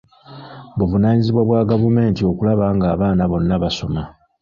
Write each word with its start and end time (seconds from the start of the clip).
Buvunaanyizibwa 0.77 1.41
bwa 1.47 1.61
gavumenti 1.71 2.21
okulaba 2.31 2.65
ng'abaana 2.75 3.23
bonna 3.31 3.55
basoma. 3.63 4.03